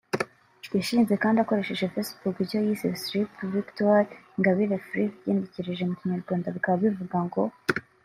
yashinze 0.77 1.13
kandi 1.23 1.37
akoresheje 1.39 1.91
Facebook 1.95 2.35
icyo 2.45 2.57
yise« 2.65 2.87
Slipp 3.03 3.33
Victoire 3.55 4.11
Ingabire 4.37 4.75
Fri» 4.87 5.03
(ugenekereje 5.17 5.83
mu 5.89 5.95
kinyarwanda 5.99 6.55
bikaba 6.55 6.77
bivuga 6.83 7.19
ngo 7.27 7.43